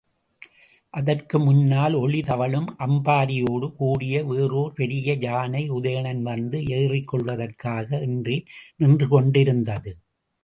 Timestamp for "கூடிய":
3.75-4.23